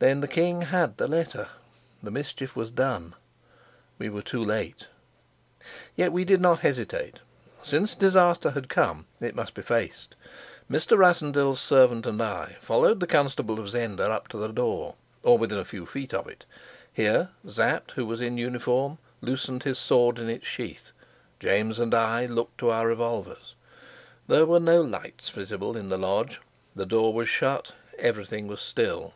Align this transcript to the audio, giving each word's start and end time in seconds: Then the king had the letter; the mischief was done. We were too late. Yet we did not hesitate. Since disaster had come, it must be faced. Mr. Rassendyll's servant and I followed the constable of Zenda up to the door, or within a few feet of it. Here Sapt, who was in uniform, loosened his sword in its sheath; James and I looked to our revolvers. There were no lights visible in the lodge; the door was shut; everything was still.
Then 0.00 0.22
the 0.22 0.28
king 0.28 0.62
had 0.62 0.96
the 0.96 1.06
letter; 1.06 1.48
the 2.02 2.10
mischief 2.10 2.56
was 2.56 2.70
done. 2.70 3.12
We 3.98 4.08
were 4.08 4.22
too 4.22 4.42
late. 4.42 4.86
Yet 5.94 6.10
we 6.10 6.24
did 6.24 6.40
not 6.40 6.60
hesitate. 6.60 7.20
Since 7.62 7.96
disaster 7.96 8.52
had 8.52 8.70
come, 8.70 9.04
it 9.20 9.34
must 9.34 9.52
be 9.52 9.60
faced. 9.60 10.16
Mr. 10.70 10.96
Rassendyll's 10.96 11.60
servant 11.60 12.06
and 12.06 12.22
I 12.22 12.56
followed 12.62 13.00
the 13.00 13.06
constable 13.06 13.60
of 13.60 13.68
Zenda 13.68 14.10
up 14.10 14.26
to 14.28 14.38
the 14.38 14.48
door, 14.48 14.94
or 15.22 15.36
within 15.36 15.58
a 15.58 15.66
few 15.66 15.84
feet 15.84 16.14
of 16.14 16.26
it. 16.26 16.46
Here 16.90 17.28
Sapt, 17.46 17.90
who 17.90 18.06
was 18.06 18.22
in 18.22 18.38
uniform, 18.38 18.96
loosened 19.20 19.64
his 19.64 19.78
sword 19.78 20.18
in 20.18 20.30
its 20.30 20.46
sheath; 20.46 20.92
James 21.40 21.78
and 21.78 21.94
I 21.94 22.24
looked 22.24 22.56
to 22.60 22.70
our 22.70 22.86
revolvers. 22.86 23.54
There 24.28 24.46
were 24.46 24.60
no 24.60 24.80
lights 24.80 25.28
visible 25.28 25.76
in 25.76 25.90
the 25.90 25.98
lodge; 25.98 26.40
the 26.74 26.86
door 26.86 27.12
was 27.12 27.28
shut; 27.28 27.72
everything 27.98 28.46
was 28.46 28.62
still. 28.62 29.12